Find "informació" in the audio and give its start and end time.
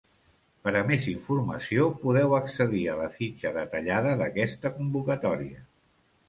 1.09-1.85